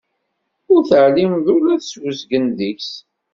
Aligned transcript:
Ur 0.73 0.81
teɛlimeḍ 0.89 1.45
ula 1.55 1.75
s 1.89 1.91
uzgen 2.07 2.45
deg-s. 2.57 2.91